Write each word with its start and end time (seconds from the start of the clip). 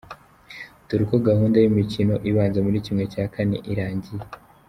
Dore 0.87 1.01
uko 1.05 1.17
gahunda 1.27 1.57
y'imikino 1.59 2.13
ibanza 2.29 2.59
muri 2.65 2.77
¼ 2.85 2.89
irangiye. 3.73 4.23